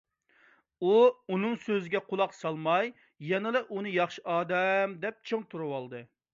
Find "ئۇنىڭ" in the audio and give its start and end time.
1.35-1.53